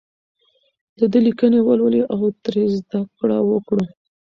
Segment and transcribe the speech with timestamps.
[0.99, 3.83] د ده لیکنې ولولو او ترې زده کړه وکړو.